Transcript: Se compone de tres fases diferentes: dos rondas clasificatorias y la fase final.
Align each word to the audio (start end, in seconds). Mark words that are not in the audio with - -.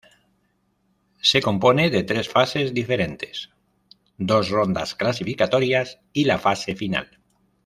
Se 1.21 1.43
compone 1.43 1.91
de 1.91 2.01
tres 2.01 2.27
fases 2.27 2.73
diferentes: 2.73 3.51
dos 4.17 4.49
rondas 4.49 4.95
clasificatorias 4.95 5.99
y 6.11 6.25
la 6.25 6.39
fase 6.39 6.75
final. 6.75 7.19